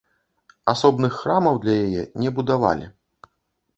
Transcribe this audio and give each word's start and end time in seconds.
Асобных 0.73 1.13
храмаў 1.19 1.61
для 1.65 1.75
яе 1.85 2.03
не 2.25 2.29
будавалі. 2.41 2.85